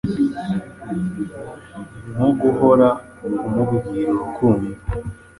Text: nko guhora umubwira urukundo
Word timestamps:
nko 2.13 2.29
guhora 2.39 2.87
umubwira 3.47 4.07
urukundo 4.13 4.71